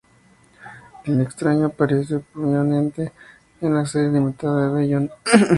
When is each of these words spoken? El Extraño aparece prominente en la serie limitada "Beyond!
El 1.05 1.21
Extraño 1.21 1.67
aparece 1.67 2.17
prominente 2.33 3.11
en 3.61 3.75
la 3.75 3.85
serie 3.85 4.09
limitada 4.09 4.71
"Beyond! 4.73 5.11